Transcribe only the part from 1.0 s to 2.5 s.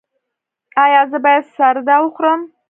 زه باید سردا وخورم؟